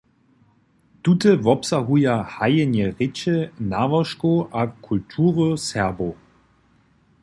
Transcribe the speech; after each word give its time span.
Tute 1.03 1.31
wobsahuja 1.45 2.15
hajenje 2.33 2.85
rěče, 2.97 3.35
nałožkow 3.71 4.37
a 4.51 4.61
kultury 4.85 5.47
Serbow. 5.67 6.13